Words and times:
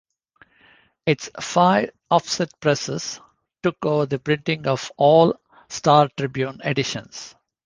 Its 1.05 1.29
five 1.39 1.91
offset 2.09 2.59
presses 2.59 3.19
took 3.61 3.85
over 3.85 4.07
the 4.07 4.17
printing 4.17 4.65
of 4.65 4.91
all 4.97 5.39
"Star 5.69 6.09
Tribune" 6.17 6.59
editions. 6.63 7.35